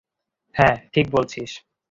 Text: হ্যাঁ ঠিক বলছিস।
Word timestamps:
হ্যাঁ 0.55 0.75
ঠিক 0.93 1.05
বলছিস। 1.11 1.51